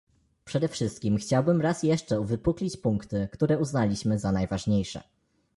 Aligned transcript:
Przede 0.45 0.67
wszystkich 0.67 1.19
chciałbym 1.21 1.61
raz 1.61 1.83
jeszcze 1.83 2.19
uwypuklić 2.21 2.77
punkty, 2.77 3.29
które 3.31 3.57
uznaliśmy 3.59 4.19
za 4.19 4.31
najważniejsze 4.31 5.03